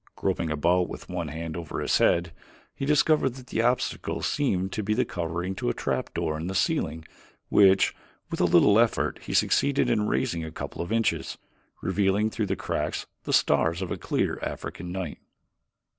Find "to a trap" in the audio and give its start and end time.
5.53-6.11